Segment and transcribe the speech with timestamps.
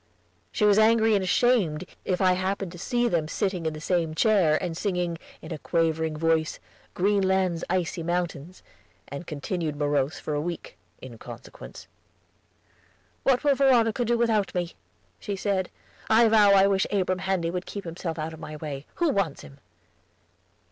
[0.51, 4.15] She was angry and ashamed, if I happened to see them sitting in the same
[4.15, 6.57] chair, and singing, in a quavering voice,
[6.95, 8.63] "Greenland's Icy Mountains,"
[9.09, 11.85] and continued morose for a week, in consequence.
[13.21, 14.73] "What will Veronica do without me?"
[15.19, 15.69] she said.
[16.09, 19.41] "I vow I wish Abram Handy would keep himself out of my way; who wants
[19.43, 19.59] him?"